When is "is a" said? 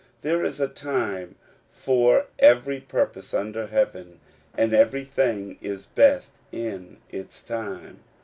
0.43-0.67